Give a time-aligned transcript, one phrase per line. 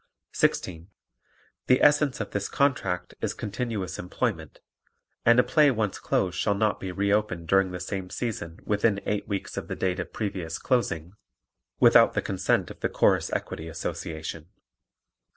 [0.31, 0.87] 16.
[1.67, 4.59] The essence of this contract is continuous employment
[5.27, 9.01] and a play once closed shall not be re opened during the same season within
[9.05, 11.13] eight weeks of the date of previous closing,
[11.79, 14.47] without the consent of the Chorus Equity Association.